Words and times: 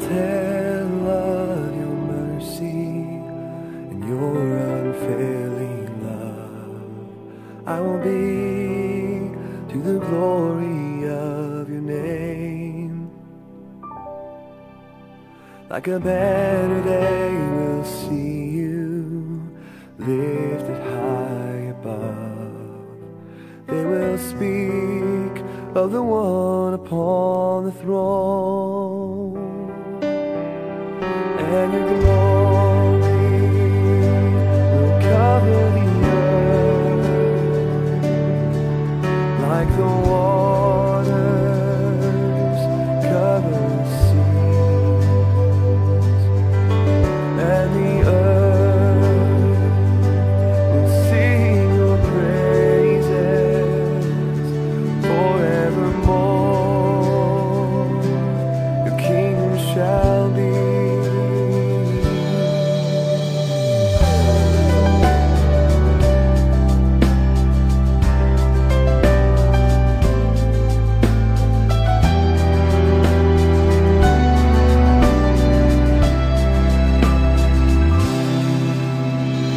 Tell 0.00 1.08
of 1.08 1.76
your 1.76 1.86
mercy 1.86 2.66
and 3.90 4.04
your 4.08 4.56
unfailing 4.58 5.86
love. 6.02 7.66
I 7.66 7.80
will 7.80 7.98
be 7.98 9.30
to 9.72 9.82
the 9.82 9.98
glory 10.00 11.08
of 11.08 11.70
your 11.70 11.80
name. 11.80 13.08
Like 15.70 15.86
a 15.86 16.00
banner, 16.00 16.82
they 16.82 17.32
will 17.54 17.84
see 17.84 18.50
you 18.50 19.48
lifted 19.98 20.82
high 20.82 21.72
above. 21.78 22.50
They 23.68 23.84
will 23.84 24.18
speak 24.18 25.44
of 25.76 25.92
the 25.92 26.02
one 26.02 26.74
upon 26.74 27.64
the 27.66 27.72
throne 27.72 28.73
and 31.54 31.72
your 31.72 31.83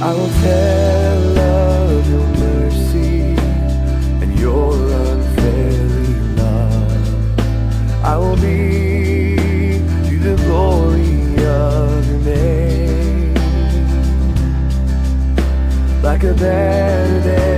I 0.00 0.14
will 0.14 0.28
tell 0.28 1.38
of 1.38 2.08
your 2.08 2.26
mercy 2.38 3.34
and 4.22 4.38
your 4.38 4.72
unfailing 4.72 6.36
love. 6.36 7.40
I 8.04 8.16
will 8.16 8.36
be 8.36 9.80
to 10.08 10.18
the 10.20 10.36
glory 10.44 11.44
of 11.44 12.06
your 12.06 12.20
name. 12.20 13.34
Like 16.00 16.22
a 16.22 16.32
banner, 16.32 17.20
they 17.20 17.57